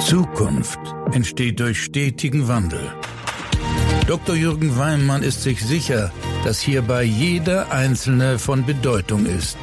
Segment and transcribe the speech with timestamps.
[0.00, 0.80] Zukunft
[1.12, 2.80] entsteht durch stetigen Wandel.
[4.06, 4.34] Dr.
[4.34, 6.10] Jürgen Weimann ist sich sicher,
[6.42, 9.58] dass hierbei jeder Einzelne von Bedeutung ist.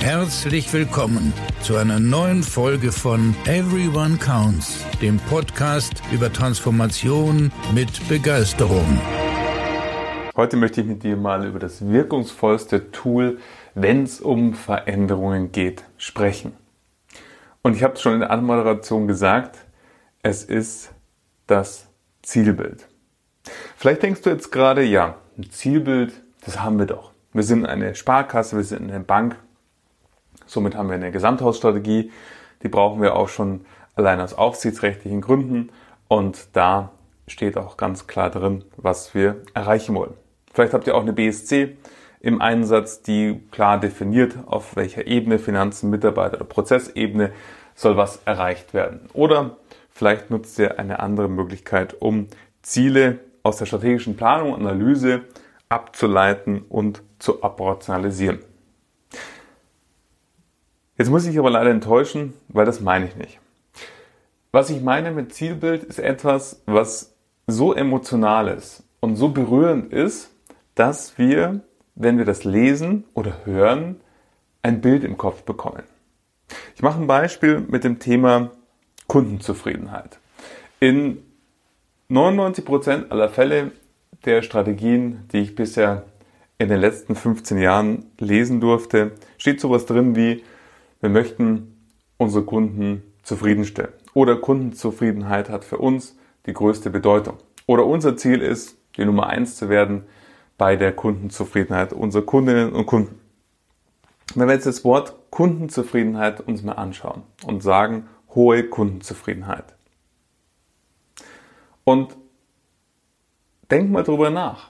[0.00, 8.98] Herzlich willkommen zu einer neuen Folge von Everyone Counts, dem Podcast über Transformation mit Begeisterung.
[10.36, 13.38] Heute möchte ich mit dir mal über das wirkungsvollste Tool,
[13.74, 16.52] wenn es um Veränderungen geht, sprechen.
[17.62, 19.58] Und ich habe es schon in der Anmoderation gesagt,
[20.22, 20.92] es ist
[21.46, 21.88] das
[22.22, 22.88] Zielbild.
[23.76, 27.12] Vielleicht denkst du jetzt gerade, ja, ein Zielbild, das haben wir doch.
[27.32, 29.36] Wir sind eine Sparkasse, wir sind eine Bank,
[30.46, 32.10] somit haben wir eine Gesamthausstrategie,
[32.62, 35.70] die brauchen wir auch schon allein aus aufsichtsrechtlichen Gründen
[36.08, 36.92] und da
[37.26, 40.14] steht auch ganz klar drin, was wir erreichen wollen.
[40.52, 41.76] Vielleicht habt ihr auch eine BSC
[42.20, 47.32] im Einsatz, die klar definiert, auf welcher Ebene Finanzen, Mitarbeiter oder Prozessebene
[47.74, 49.08] soll was erreicht werden.
[49.14, 49.56] Oder
[49.90, 52.28] vielleicht nutzt ihr eine andere Möglichkeit, um
[52.62, 55.22] Ziele aus der strategischen Planung und Analyse
[55.70, 58.40] abzuleiten und zu operationalisieren.
[60.98, 63.40] Jetzt muss ich aber leider enttäuschen, weil das meine ich nicht.
[64.52, 67.14] Was ich meine mit Zielbild ist etwas, was
[67.46, 70.30] so emotional ist und so berührend ist,
[70.74, 71.60] dass wir,
[72.00, 74.00] wenn wir das lesen oder hören,
[74.62, 75.82] ein Bild im Kopf bekommen.
[76.74, 78.50] Ich mache ein Beispiel mit dem Thema
[79.06, 80.18] Kundenzufriedenheit.
[80.80, 81.18] In
[82.08, 83.72] 99% aller Fälle
[84.24, 86.04] der Strategien, die ich bisher
[86.58, 90.42] in den letzten 15 Jahren lesen durfte, steht sowas drin wie,
[91.00, 91.76] wir möchten
[92.16, 93.92] unsere Kunden zufriedenstellen.
[94.14, 97.36] Oder Kundenzufriedenheit hat für uns die größte Bedeutung.
[97.66, 100.04] Oder unser Ziel ist, die Nummer eins zu werden
[100.60, 103.18] bei der Kundenzufriedenheit unserer Kundinnen und Kunden.
[104.34, 109.74] Wenn wir jetzt das Wort Kundenzufriedenheit uns mal anschauen und sagen, hohe Kundenzufriedenheit.
[111.84, 112.14] Und
[113.70, 114.68] denk mal drüber nach.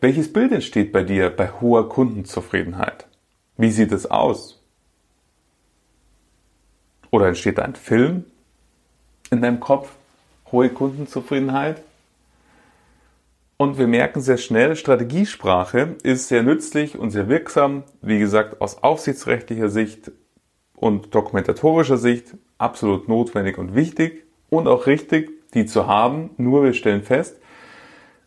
[0.00, 3.06] Welches Bild entsteht bei dir bei hoher Kundenzufriedenheit?
[3.56, 4.60] Wie sieht es aus?
[7.12, 8.24] Oder entsteht ein Film
[9.30, 9.92] in deinem Kopf?
[10.50, 11.85] Hohe Kundenzufriedenheit?
[13.58, 17.84] Und wir merken sehr schnell, Strategiesprache ist sehr nützlich und sehr wirksam.
[18.02, 20.12] Wie gesagt, aus aufsichtsrechtlicher Sicht
[20.74, 26.30] und dokumentatorischer Sicht absolut notwendig und wichtig und auch richtig, die zu haben.
[26.36, 27.40] Nur wir stellen fest,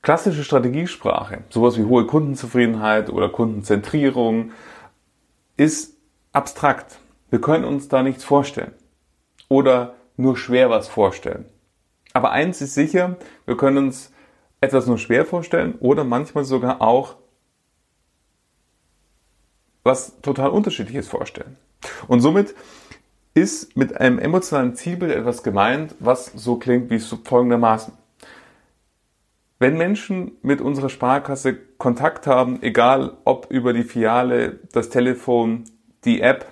[0.01, 4.51] klassische Strategiesprache, sowas wie hohe Kundenzufriedenheit oder Kundenzentrierung,
[5.57, 5.95] ist
[6.31, 6.99] abstrakt.
[7.29, 8.73] Wir können uns da nichts vorstellen
[9.47, 11.45] oder nur schwer was vorstellen.
[12.13, 14.11] Aber eins ist sicher, wir können uns
[14.61, 17.15] etwas nur schwer vorstellen oder manchmal sogar auch
[19.83, 21.57] was total unterschiedliches vorstellen.
[22.07, 22.53] Und somit
[23.33, 27.93] ist mit einem emotionalen Zielbild etwas gemeint, was so klingt wie folgendermaßen.
[29.59, 35.65] Wenn Menschen mit unserer Sparkasse Kontakt haben, egal ob über die Filiale, das Telefon,
[36.05, 36.51] die App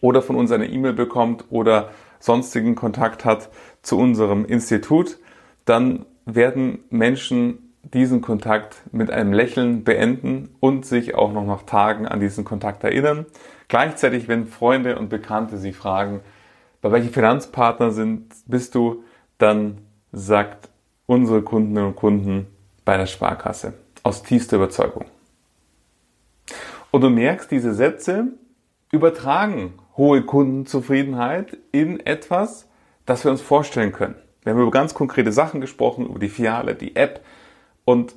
[0.00, 1.90] oder von uns eine E-Mail bekommt oder
[2.20, 3.50] sonstigen Kontakt hat
[3.82, 5.18] zu unserem Institut,
[5.64, 12.06] dann werden Menschen diesen Kontakt mit einem Lächeln beenden und sich auch noch nach Tagen
[12.06, 13.26] an diesen Kontakt erinnern.
[13.68, 16.20] Gleichzeitig, wenn Freunde und Bekannte sie fragen,
[16.82, 19.04] bei welchen Finanzpartner sind, bist du,
[19.38, 19.78] dann
[20.12, 20.68] sagt
[21.06, 22.46] unsere Kundinnen und Kunden
[22.84, 25.06] bei der Sparkasse aus tiefster Überzeugung.
[26.90, 28.28] Und du merkst, diese Sätze
[28.90, 32.68] übertragen hohe Kundenzufriedenheit in etwas,
[33.04, 34.16] das wir uns vorstellen können.
[34.46, 37.20] Wir haben über ganz konkrete Sachen gesprochen, über die Filiale, die App
[37.84, 38.14] und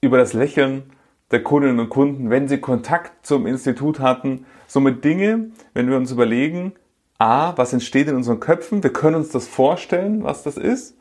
[0.00, 0.90] über das Lächeln
[1.30, 4.46] der Kundinnen und Kunden, wenn sie Kontakt zum Institut hatten.
[4.66, 6.72] Somit Dinge, wenn wir uns überlegen,
[7.18, 10.98] a, was entsteht in unseren Köpfen, wir können uns das vorstellen, was das ist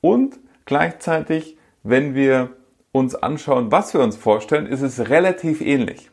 [0.00, 2.50] und gleichzeitig, wenn wir
[2.92, 6.12] uns anschauen, was wir uns vorstellen, ist es relativ ähnlich.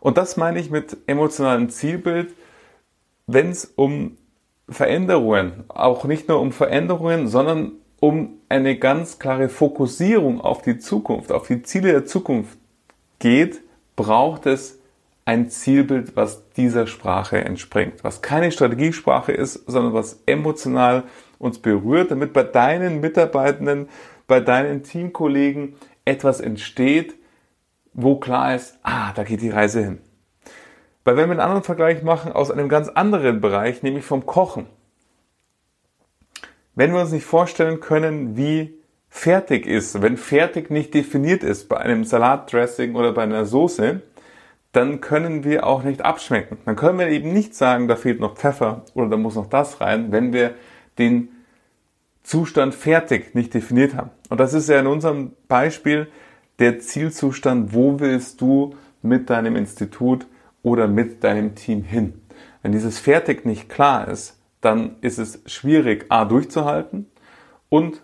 [0.00, 2.34] Und das meine ich mit emotionalem Zielbild,
[3.28, 4.16] wenn es um
[4.68, 11.32] Veränderungen, auch nicht nur um Veränderungen, sondern um eine ganz klare Fokussierung auf die Zukunft,
[11.32, 12.58] auf die Ziele der Zukunft
[13.18, 13.60] geht,
[13.96, 14.78] braucht es
[15.24, 21.04] ein Zielbild, was dieser Sprache entspringt, was keine Strategiesprache ist, sondern was emotional
[21.38, 23.88] uns berührt, damit bei deinen Mitarbeitenden,
[24.26, 27.14] bei deinen Teamkollegen etwas entsteht,
[27.92, 29.98] wo klar ist, ah, da geht die Reise hin.
[31.08, 34.66] Weil wenn wir einen anderen Vergleich machen aus einem ganz anderen Bereich, nämlich vom Kochen.
[36.74, 38.74] Wenn wir uns nicht vorstellen können, wie
[39.08, 44.02] fertig ist, wenn fertig nicht definiert ist bei einem Salatdressing oder bei einer Soße,
[44.72, 46.58] dann können wir auch nicht abschmecken.
[46.66, 49.80] Dann können wir eben nicht sagen, da fehlt noch Pfeffer oder da muss noch das
[49.80, 50.56] rein, wenn wir
[50.98, 51.30] den
[52.22, 54.10] Zustand fertig nicht definiert haben.
[54.28, 56.08] Und das ist ja in unserem Beispiel
[56.58, 60.26] der Zielzustand, wo willst du mit deinem Institut
[60.68, 62.20] oder mit deinem Team hin.
[62.62, 67.06] Wenn dieses fertig nicht klar ist, dann ist es schwierig, A durchzuhalten
[67.68, 68.02] und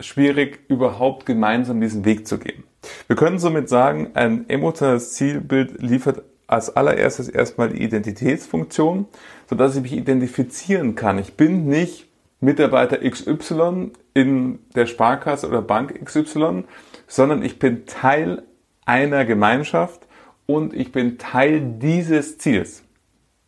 [0.00, 2.64] schwierig, überhaupt gemeinsam diesen Weg zu gehen.
[3.06, 9.06] Wir können somit sagen, ein emotionales Zielbild liefert als allererstes erstmal die Identitätsfunktion,
[9.48, 11.18] sodass ich mich identifizieren kann.
[11.18, 12.06] Ich bin nicht
[12.40, 16.64] Mitarbeiter XY in der Sparkasse oder Bank XY,
[17.08, 18.42] sondern ich bin Teil
[18.84, 20.05] einer Gemeinschaft
[20.46, 22.82] und ich bin Teil dieses Ziels.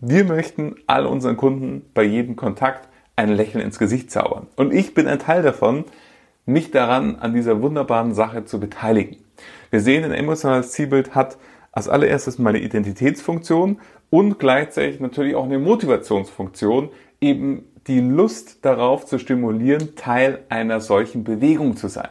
[0.01, 4.47] Wir möchten all unseren Kunden bei jedem Kontakt ein Lächeln ins Gesicht zaubern.
[4.57, 5.85] Und ich bin ein Teil davon,
[6.47, 9.17] mich daran an dieser wunderbaren Sache zu beteiligen.
[9.71, 11.37] Wir sehen, ein emotionales Zielbild hat
[11.73, 13.81] als allererstes mal eine Identitätsfunktion
[14.11, 16.91] und gleichzeitig natürlich auch eine Motivationsfunktion,
[17.21, 22.09] eben die Lust darauf zu stimulieren, Teil einer solchen Bewegung zu sein.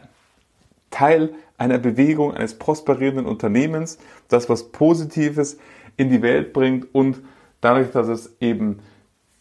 [0.90, 5.58] Teil einer Bewegung eines prosperierenden Unternehmens, das was Positives
[5.96, 7.20] in die Welt bringt und
[7.60, 8.78] dadurch, dass es eben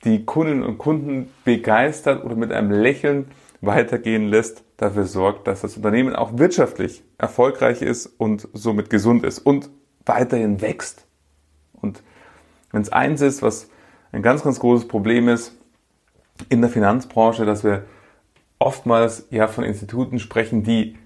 [0.03, 3.27] die Kundinnen und Kunden begeistert oder mit einem Lächeln
[3.61, 9.39] weitergehen lässt, dafür sorgt, dass das Unternehmen auch wirtschaftlich erfolgreich ist und somit gesund ist
[9.39, 9.69] und
[10.05, 11.05] weiterhin wächst.
[11.73, 12.03] Und
[12.71, 13.69] wenn es eins ist, was
[14.11, 15.55] ein ganz, ganz großes Problem ist
[16.49, 17.85] in der Finanzbranche, dass wir
[18.59, 20.97] oftmals ja von Instituten sprechen, die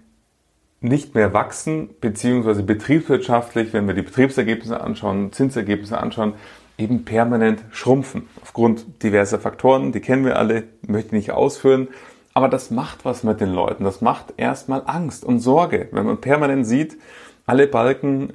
[0.82, 6.34] nicht mehr wachsen, beziehungsweise betriebswirtschaftlich, wenn wir die Betriebsergebnisse anschauen, Zinsergebnisse anschauen,
[6.78, 8.28] eben permanent schrumpfen.
[8.42, 11.88] Aufgrund diverser Faktoren, die kennen wir alle, möchte ich nicht ausführen.
[12.34, 13.84] Aber das macht was mit den Leuten.
[13.84, 15.90] Das macht erstmal Angst und Sorge.
[15.92, 16.98] Wenn man permanent sieht,
[17.46, 18.34] alle Balken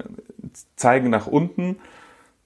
[0.77, 1.77] zeigen nach unten,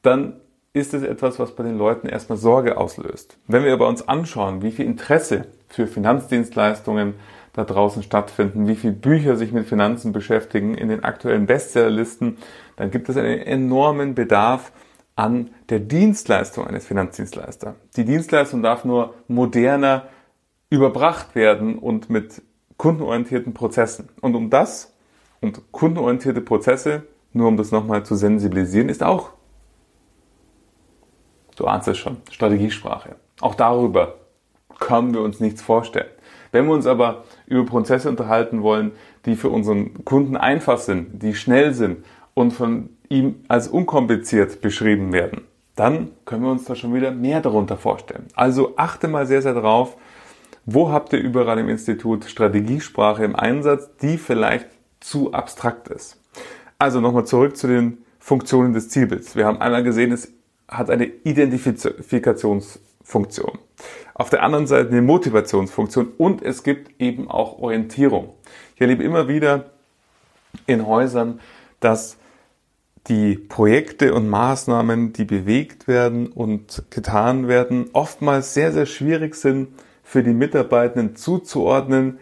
[0.03, 0.35] dann
[0.73, 3.37] ist es etwas, was bei den Leuten erstmal Sorge auslöst.
[3.49, 7.14] Wenn wir aber uns anschauen, wie viel Interesse für Finanzdienstleistungen
[7.52, 12.38] da draußen stattfinden, wie viele Bücher sich mit Finanzen beschäftigen in den aktuellen Bestsellerlisten,
[12.76, 14.73] dann gibt es einen enormen Bedarf
[15.17, 17.75] an der Dienstleistung eines Finanzdienstleisters.
[17.97, 20.08] Die Dienstleistung darf nur moderner
[20.70, 22.43] überbracht werden und mit
[22.76, 24.08] kundenorientierten Prozessen.
[24.20, 24.94] Und um das
[25.41, 29.31] und kundenorientierte Prozesse, nur um das nochmal zu sensibilisieren, ist auch,
[31.56, 33.17] du ahnst es schon, Strategiesprache.
[33.41, 34.14] Auch darüber
[34.79, 36.11] können wir uns nichts vorstellen.
[36.52, 38.93] Wenn wir uns aber über Prozesse unterhalten wollen,
[39.26, 42.05] die für unseren Kunden einfach sind, die schnell sind
[42.35, 45.43] und von ihm als unkompliziert beschrieben werden,
[45.76, 48.26] dann können wir uns da schon wieder mehr darunter vorstellen.
[48.35, 49.97] Also achte mal sehr, sehr drauf,
[50.67, 54.69] wo habt ihr überall im Institut Strategiesprache im Einsatz, die vielleicht
[55.00, 56.20] zu abstrakt ist?
[56.79, 59.37] Also nochmal zurück zu den Funktionen des Zielbilds.
[59.37, 60.32] Wir haben einmal gesehen, es
[60.69, 61.06] hat eine
[63.00, 63.58] Identifikationsfunktion.
[64.14, 68.35] Auf der anderen Seite eine Motivationsfunktion und es gibt eben auch Orientierung.
[68.75, 69.70] Ich erlebe immer wieder
[70.67, 71.41] in Häusern,
[71.81, 72.17] dass
[73.06, 79.69] die Projekte und Maßnahmen, die bewegt werden und getan werden, oftmals sehr, sehr schwierig sind
[80.03, 82.19] für die Mitarbeitenden zuzuordnen.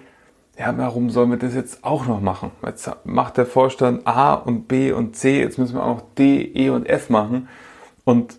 [0.56, 2.52] Ja, warum sollen wir das jetzt auch noch machen?
[2.64, 6.42] Jetzt macht der Vorstand A und B und C, jetzt müssen wir auch noch D,
[6.42, 7.48] E und F machen.
[8.04, 8.38] Und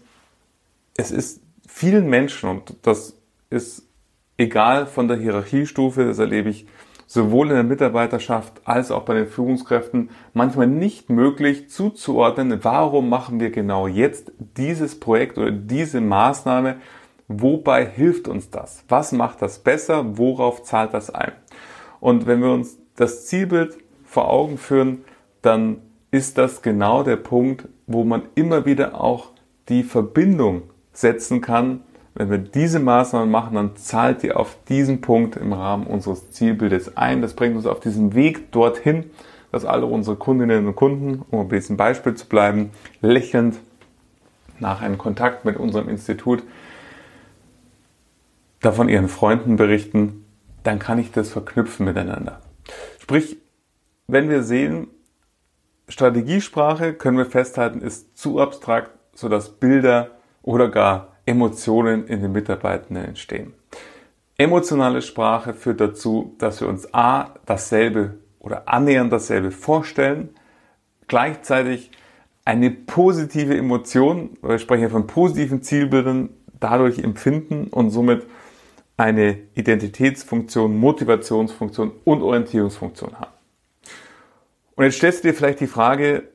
[0.95, 3.17] es ist vielen Menschen, und das
[3.49, 3.87] ist
[4.37, 6.65] egal von der Hierarchiestufe, das erlebe ich
[7.05, 13.39] sowohl in der Mitarbeiterschaft als auch bei den Führungskräften manchmal nicht möglich zuzuordnen, warum machen
[13.39, 16.77] wir genau jetzt dieses Projekt oder diese Maßnahme,
[17.27, 18.83] wobei hilft uns das?
[18.89, 20.17] Was macht das besser?
[20.17, 21.31] Worauf zahlt das ein?
[21.99, 25.03] Und wenn wir uns das Zielbild vor Augen führen,
[25.41, 29.31] dann ist das genau der Punkt, wo man immer wieder auch
[29.69, 30.63] die Verbindung
[30.99, 31.81] setzen kann
[32.19, 36.97] wenn wir diese Maßnahmen machen, dann zahlt die auf diesen Punkt im Rahmen unseres Zielbildes
[36.97, 37.21] ein.
[37.21, 39.09] Das bringt uns auf diesen Weg dorthin,
[39.53, 43.59] dass alle unsere Kundinnen und Kunden, um ein bisschen Beispiel zu bleiben, lächelnd
[44.59, 46.43] nach einem Kontakt mit unserem Institut
[48.59, 50.25] davon ihren Freunden berichten,
[50.63, 52.41] dann kann ich das verknüpfen miteinander.
[52.99, 53.37] Sprich,
[54.07, 54.87] wenn wir sehen,
[55.87, 63.05] Strategiesprache, können wir festhalten, ist zu abstrakt, sodass Bilder oder gar Emotionen in den Mitarbeitenden
[63.05, 63.53] entstehen.
[64.37, 70.29] Emotionale Sprache führt dazu, dass wir uns A, dasselbe oder annähernd dasselbe vorstellen,
[71.07, 71.91] gleichzeitig
[72.45, 76.29] eine positive Emotion, wir sprechen ja von positiven Zielbildern,
[76.59, 78.25] dadurch empfinden und somit
[78.97, 83.31] eine Identitätsfunktion, Motivationsfunktion und Orientierungsfunktion haben.
[84.75, 86.29] Und jetzt stellst du dir vielleicht die Frage,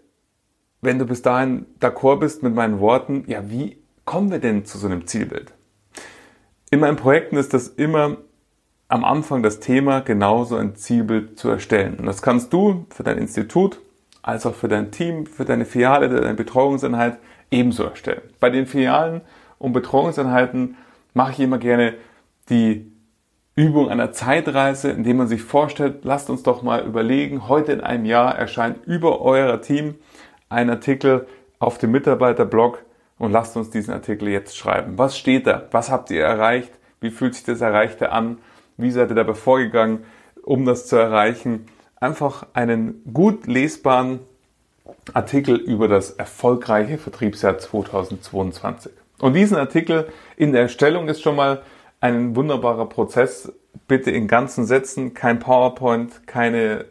[0.80, 4.78] wenn du bis dahin d'accord bist mit meinen Worten, ja, wie kommen wir denn zu
[4.78, 5.52] so einem Zielbild?
[6.70, 8.16] In meinen Projekten ist das immer
[8.88, 11.96] am Anfang das Thema, genauso ein Zielbild zu erstellen.
[11.98, 13.80] Und das kannst du für dein Institut,
[14.22, 17.18] als auch für dein Team, für deine Filiale, deine Betreuungseinheit
[17.50, 18.22] ebenso erstellen.
[18.40, 19.22] Bei den Filialen
[19.58, 20.76] und Betreuungseinheiten
[21.12, 21.94] mache ich immer gerne
[22.48, 22.90] die
[23.56, 28.04] Übung einer Zeitreise, indem man sich vorstellt, lasst uns doch mal überlegen, heute in einem
[28.04, 29.94] Jahr erscheint über euer Team
[30.48, 31.26] ein Artikel
[31.60, 32.83] auf dem Mitarbeiterblog
[33.18, 34.98] und lasst uns diesen Artikel jetzt schreiben.
[34.98, 35.68] Was steht da?
[35.70, 36.72] Was habt ihr erreicht?
[37.00, 38.38] Wie fühlt sich das Erreichte an?
[38.76, 40.04] Wie seid ihr dabei vorgegangen,
[40.42, 41.66] um das zu erreichen?
[42.00, 44.20] Einfach einen gut lesbaren
[45.12, 48.92] Artikel über das erfolgreiche Vertriebsjahr 2022.
[49.20, 51.62] Und diesen Artikel in der Erstellung ist schon mal
[52.00, 53.52] ein wunderbarer Prozess.
[53.88, 56.86] Bitte in ganzen Sätzen, kein PowerPoint, keine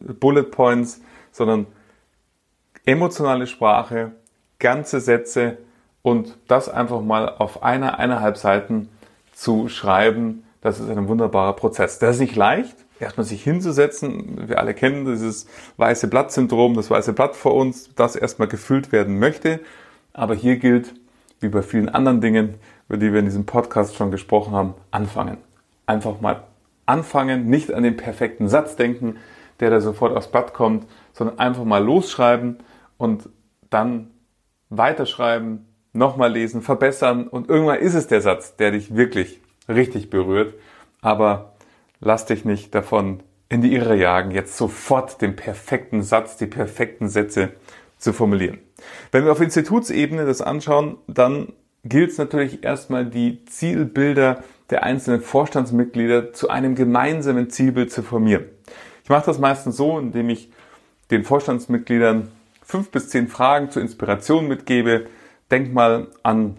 [0.00, 1.00] Bullet Points,
[1.32, 1.66] sondern
[2.84, 4.12] emotionale Sprache,
[4.60, 5.58] ganze Sätze
[6.02, 8.88] und das einfach mal auf einer, eineinhalb Seiten
[9.32, 11.98] zu schreiben, das ist ein wunderbarer Prozess.
[11.98, 14.48] Das ist nicht leicht, erstmal sich hinzusetzen.
[14.48, 15.46] Wir alle kennen dieses
[15.78, 19.60] weiße Blatt-Syndrom, das weiße Blatt vor uns, das erstmal gefüllt werden möchte.
[20.12, 20.94] Aber hier gilt,
[21.40, 22.54] wie bei vielen anderen Dingen,
[22.88, 25.38] über die wir in diesem Podcast schon gesprochen haben, anfangen.
[25.86, 26.44] Einfach mal
[26.84, 29.16] anfangen, nicht an den perfekten Satz denken,
[29.60, 32.58] der da sofort aufs Blatt kommt, sondern einfach mal losschreiben
[32.98, 33.28] und
[33.70, 34.10] dann
[34.70, 40.54] weiterschreiben, nochmal lesen, verbessern und irgendwann ist es der Satz, der dich wirklich richtig berührt.
[41.02, 41.54] Aber
[42.00, 47.08] lass dich nicht davon in die Irre jagen, jetzt sofort den perfekten Satz, die perfekten
[47.08, 47.50] Sätze
[47.98, 48.58] zu formulieren.
[49.10, 51.52] Wenn wir auf Institutsebene das anschauen, dann
[51.84, 58.44] gilt es natürlich erstmal die Zielbilder der einzelnen Vorstandsmitglieder zu einem gemeinsamen Zielbild zu formieren.
[59.02, 60.52] Ich mache das meistens so, indem ich
[61.10, 62.30] den Vorstandsmitgliedern
[62.70, 65.06] fünf bis zehn Fragen zur Inspiration mitgebe.
[65.50, 66.56] Denkt mal an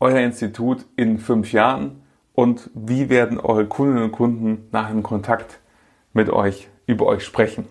[0.00, 2.02] euer Institut in fünf Jahren
[2.34, 5.60] und wie werden eure Kundinnen und Kunden nach dem Kontakt
[6.12, 7.66] mit euch über euch sprechen?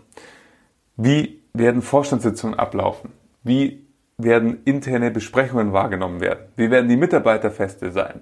[0.96, 3.12] Wie werden Vorstandssitzungen ablaufen?
[3.43, 3.86] Wie
[4.17, 6.48] werden interne Besprechungen wahrgenommen werden?
[6.55, 8.22] Wie werden die Mitarbeiterfeste sein?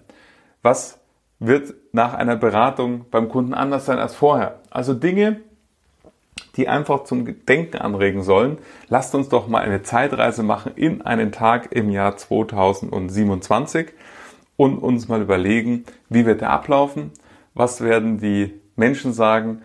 [0.62, 1.00] Was
[1.40, 4.62] wird nach einer Beratung beim Kunden anders sein als vorher?
[4.72, 5.42] Also Dinge,
[6.56, 8.58] die einfach zum Denken anregen sollen.
[8.88, 13.90] Lasst uns doch mal eine Zeitreise machen in einen Tag im Jahr 2027
[14.58, 17.12] und uns mal überlegen, wie wird der ablaufen,
[17.54, 19.62] was werden die Menschen sagen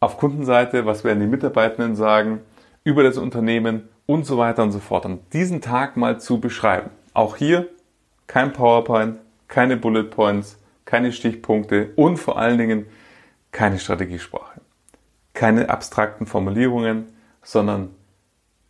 [0.00, 2.40] auf Kundenseite, was werden die Mitarbeitenden sagen
[2.84, 5.04] über das Unternehmen und so weiter und so fort.
[5.06, 6.90] Und diesen Tag mal zu beschreiben.
[7.14, 7.68] Auch hier
[8.26, 9.18] kein PowerPoint,
[9.48, 12.86] keine Bullet Points, keine Stichpunkte und vor allen Dingen
[13.52, 14.60] keine Strategiesprache
[15.36, 17.06] keine abstrakten Formulierungen,
[17.42, 17.90] sondern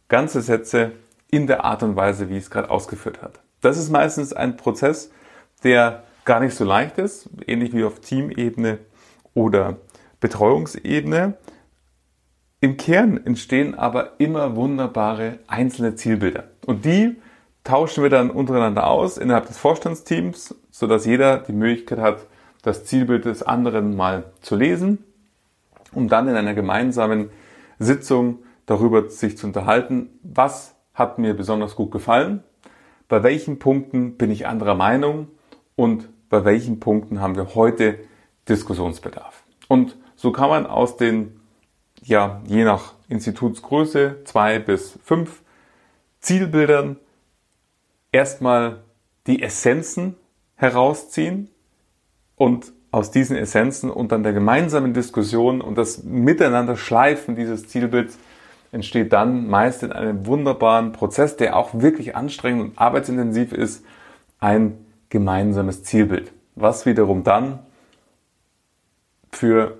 [0.08, 0.92] ganze Sätze
[1.30, 3.40] in der Art und Weise, wie es gerade ausgeführt hat.
[3.62, 5.10] Das ist meistens ein Prozess,
[5.64, 8.78] der gar nicht so leicht ist, ähnlich wie auf Teamebene
[9.32, 9.78] oder
[10.20, 11.34] Betreuungsebene.
[12.60, 16.44] Im Kern entstehen aber immer wunderbare einzelne Zielbilder.
[16.66, 17.16] Und die
[17.64, 22.26] tauschen wir dann untereinander aus innerhalb des Vorstandsteams, sodass jeder die Möglichkeit hat,
[22.62, 25.04] das Zielbild des anderen mal zu lesen
[25.96, 27.30] um dann in einer gemeinsamen
[27.78, 32.42] Sitzung darüber sich zu unterhalten, was hat mir besonders gut gefallen,
[33.08, 35.28] bei welchen Punkten bin ich anderer Meinung
[35.74, 37.98] und bei welchen Punkten haben wir heute
[38.48, 39.44] Diskussionsbedarf.
[39.68, 41.40] Und so kann man aus den,
[42.02, 45.42] ja, je nach Institutsgröße, zwei bis fünf
[46.20, 46.96] Zielbildern
[48.12, 48.82] erstmal
[49.26, 50.16] die Essenzen
[50.56, 51.50] herausziehen
[52.34, 58.18] und aus diesen Essenzen und dann der gemeinsamen Diskussion und das Miteinander schleifen dieses Zielbilds
[58.72, 63.84] entsteht dann meist in einem wunderbaren Prozess, der auch wirklich anstrengend und arbeitsintensiv ist,
[64.38, 64.78] ein
[65.08, 67.60] gemeinsames Zielbild, was wiederum dann
[69.30, 69.78] für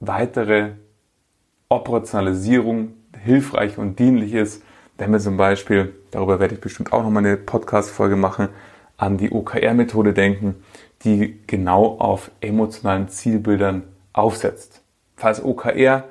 [0.00, 0.72] weitere
[1.68, 4.62] Operationalisierung hilfreich und dienlich ist,
[4.98, 8.48] wenn wir zum Beispiel, darüber werde ich bestimmt auch nochmal eine Podcast-Folge machen,
[8.96, 10.56] an die OKR-Methode denken,
[11.04, 13.82] die genau auf emotionalen Zielbildern
[14.12, 14.82] aufsetzt.
[15.16, 16.04] Falls OKR,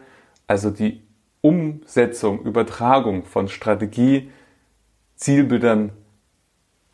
[0.48, 1.02] also die
[1.42, 4.30] Umsetzung, Übertragung von Strategie,
[5.16, 5.92] Zielbildern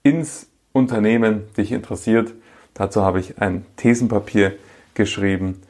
[0.04, 2.34] ins Unternehmen dich interessiert,
[2.74, 4.54] dazu habe ich ein Thesenpapier
[4.94, 5.62] geschrieben,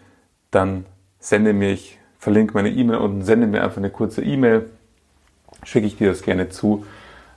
[0.51, 0.85] dann
[1.19, 4.69] sende mir, ich verlinke meine E-Mail und sende mir einfach eine kurze E-Mail,
[5.63, 6.85] schicke ich dir das gerne zu,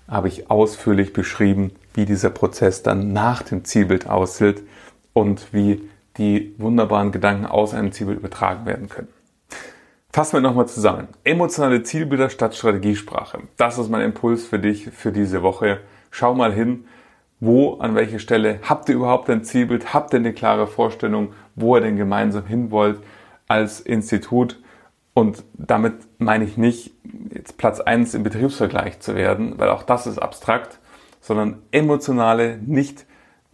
[0.08, 4.62] habe ich ausführlich beschrieben, wie dieser Prozess dann nach dem Zielbild aussieht
[5.12, 9.08] und wie die wunderbaren Gedanken aus einem Zielbild übertragen werden können.
[10.12, 11.08] Fassen wir nochmal zusammen.
[11.24, 13.40] Emotionale Zielbilder statt Strategiesprache.
[13.56, 15.80] Das ist mein Impuls für dich für diese Woche.
[16.10, 16.84] Schau mal hin,
[17.40, 19.94] wo, an welche Stelle habt ihr überhaupt ein Zielbild?
[19.94, 23.00] Habt ihr eine klare Vorstellung, wo ihr denn gemeinsam hin wollt
[23.48, 24.60] als Institut?
[25.14, 26.92] Und damit meine ich nicht,
[27.34, 30.78] jetzt Platz eins im Betriebsvergleich zu werden, weil auch das ist abstrakt,
[31.22, 33.06] sondern emotionale, nicht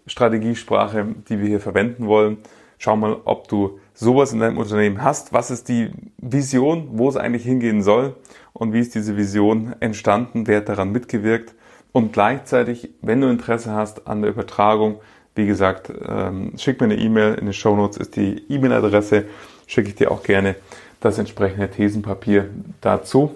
[0.08, 2.38] Strategiesprache, die wir hier verwenden wollen.
[2.78, 5.32] Schau mal, ob du sowas in deinem Unternehmen hast.
[5.32, 8.16] Was ist die Vision, wo es eigentlich hingehen soll
[8.52, 10.46] und wie ist diese Vision entstanden?
[10.46, 11.54] Wer hat daran mitgewirkt?
[11.92, 15.00] Und gleichzeitig, wenn du Interesse hast an der Übertragung,
[15.34, 17.34] wie gesagt, ähm, schick mir eine E-Mail.
[17.34, 19.24] In den Show Notes ist die E-Mail-Adresse.
[19.66, 20.56] Schicke ich dir auch gerne
[21.00, 22.48] das entsprechende Thesenpapier
[22.80, 23.34] dazu,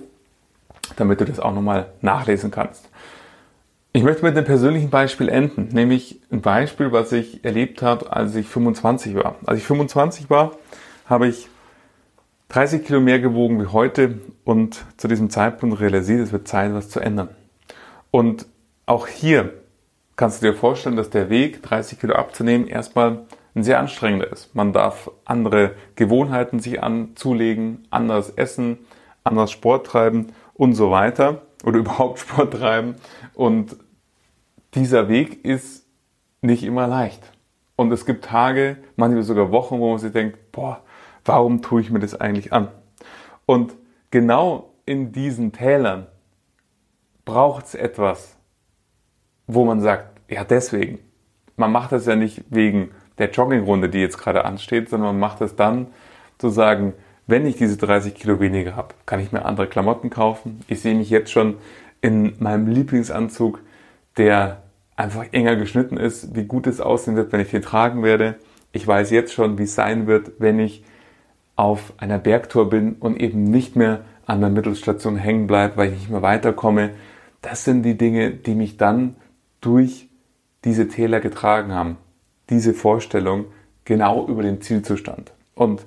[0.96, 2.88] damit du das auch nochmal nachlesen kannst.
[3.94, 8.34] Ich möchte mit einem persönlichen Beispiel enden, nämlich ein Beispiel, was ich erlebt habe, als
[8.34, 9.36] ich 25 war.
[9.44, 10.52] Als ich 25 war,
[11.04, 11.48] habe ich
[12.48, 16.88] 30 Kilo mehr gewogen wie heute und zu diesem Zeitpunkt realisiert, es wird Zeit, was
[16.88, 17.28] zu ändern.
[18.10, 18.46] Und
[18.86, 19.52] auch hier
[20.16, 24.54] kannst du dir vorstellen, dass der Weg, 30 Kilo abzunehmen, erstmal ein sehr anstrengender ist.
[24.54, 28.78] Man darf andere Gewohnheiten sich anzulegen, anders essen,
[29.22, 32.96] anders Sport treiben und so weiter oder überhaupt Sport treiben.
[33.34, 33.76] Und
[34.74, 35.86] dieser Weg ist
[36.40, 37.32] nicht immer leicht.
[37.76, 40.82] Und es gibt Tage, manchmal sogar Wochen, wo man sich denkt, boah,
[41.24, 42.68] warum tue ich mir das eigentlich an?
[43.46, 43.74] Und
[44.10, 46.06] genau in diesen Tälern
[47.24, 48.36] braucht es etwas,
[49.46, 50.98] wo man sagt, ja deswegen.
[51.56, 55.40] Man macht das ja nicht wegen der Joggingrunde, die jetzt gerade ansteht, sondern man macht
[55.40, 55.88] es dann
[56.38, 56.94] zu sagen,
[57.32, 60.60] wenn ich diese 30 Kilo weniger habe, kann ich mir andere Klamotten kaufen.
[60.68, 61.54] Ich sehe mich jetzt schon
[62.02, 63.60] in meinem Lieblingsanzug,
[64.18, 64.62] der
[64.96, 68.34] einfach enger geschnitten ist, wie gut es aussehen wird, wenn ich den tragen werde.
[68.72, 70.84] Ich weiß jetzt schon, wie es sein wird, wenn ich
[71.56, 76.00] auf einer Bergtour bin und eben nicht mehr an der Mittelstation hängen bleibe, weil ich
[76.00, 76.90] nicht mehr weiterkomme.
[77.40, 79.16] Das sind die Dinge, die mich dann
[79.62, 80.06] durch
[80.66, 81.96] diese Täler getragen haben.
[82.50, 83.46] Diese Vorstellung
[83.86, 85.32] genau über den Zielzustand.
[85.54, 85.86] Und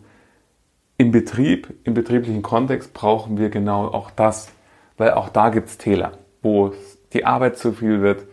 [0.98, 4.52] im Betrieb, im betrieblichen Kontext brauchen wir genau auch das,
[4.98, 6.74] weil auch da gibt es Täler, wo
[7.14, 8.26] die Arbeit zu viel wird,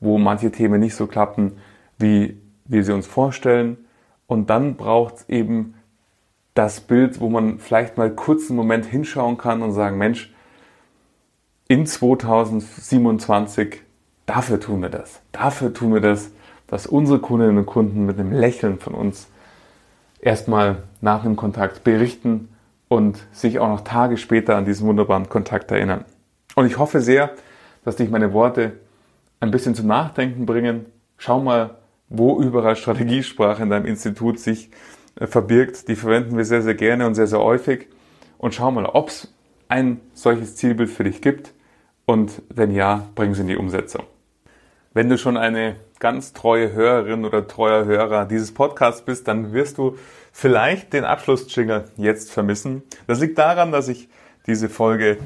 [0.00, 1.58] wo manche Themen nicht so klappen,
[1.98, 3.78] wie wir sie uns vorstellen.
[4.26, 5.74] Und dann braucht es eben
[6.54, 10.32] das Bild, wo man vielleicht mal kurz einen Moment hinschauen kann und sagen, Mensch,
[11.68, 13.82] in 2027,
[14.26, 15.20] dafür tun wir das.
[15.32, 16.32] Dafür tun wir das,
[16.66, 19.28] dass unsere Kundinnen und Kunden mit einem Lächeln von uns
[20.22, 22.48] erstmal nach dem Kontakt berichten
[22.88, 26.04] und sich auch noch Tage später an diesen wunderbaren Kontakt erinnern.
[26.54, 27.30] Und ich hoffe sehr,
[27.84, 28.72] dass dich meine Worte
[29.38, 30.86] ein bisschen zum Nachdenken bringen.
[31.16, 31.76] Schau mal,
[32.08, 34.70] wo überall Strategiesprache in deinem Institut sich
[35.16, 35.88] äh, verbirgt.
[35.88, 37.88] Die verwenden wir sehr, sehr gerne und sehr, sehr häufig.
[38.38, 39.32] Und schau mal, ob es
[39.68, 41.52] ein solches Zielbild für dich gibt.
[42.04, 44.04] Und wenn ja, bring es in die Umsetzung.
[44.92, 49.78] Wenn du schon eine ganz treue Hörerin oder treuer Hörer dieses Podcasts bist, dann wirst
[49.78, 49.96] du
[50.32, 52.82] vielleicht den Abschlussjingle jetzt vermissen.
[53.06, 54.08] Das liegt daran, dass ich
[54.48, 55.18] diese Folge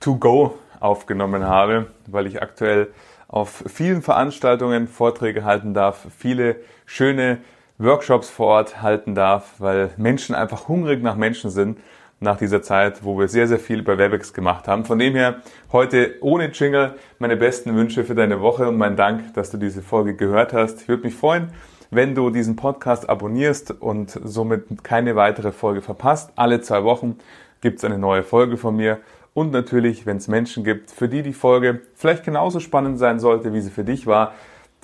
[0.00, 2.88] to go aufgenommen habe, weil ich aktuell
[3.28, 7.38] auf vielen Veranstaltungen Vorträge halten darf, viele schöne
[7.78, 11.78] Workshops vor Ort halten darf, weil Menschen einfach hungrig nach Menschen sind
[12.22, 14.84] nach dieser Zeit, wo wir sehr, sehr viel bei Webex gemacht haben.
[14.84, 19.34] Von dem her heute ohne Jingle meine besten Wünsche für deine Woche und mein Dank,
[19.34, 20.82] dass du diese Folge gehört hast.
[20.82, 21.52] Ich würde mich freuen,
[21.90, 26.32] wenn du diesen Podcast abonnierst und somit keine weitere Folge verpasst.
[26.36, 27.18] Alle zwei Wochen
[27.60, 28.98] gibt es eine neue Folge von mir.
[29.34, 33.52] Und natürlich, wenn es Menschen gibt, für die die Folge vielleicht genauso spannend sein sollte,
[33.52, 34.32] wie sie für dich war,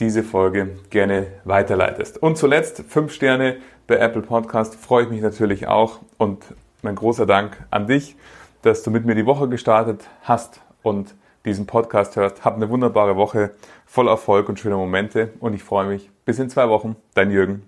[0.01, 2.23] diese Folge gerne weiterleitest.
[2.23, 6.45] Und zuletzt fünf Sterne bei Apple Podcast freue ich mich natürlich auch und
[6.83, 8.17] mein großer Dank an dich,
[8.63, 11.15] dass du mit mir die Woche gestartet hast und
[11.45, 12.45] diesen Podcast hörst.
[12.45, 13.53] Hab eine wunderbare Woche,
[13.87, 16.11] voll Erfolg und schöne Momente und ich freue mich.
[16.25, 17.68] Bis in zwei Wochen, dein Jürgen.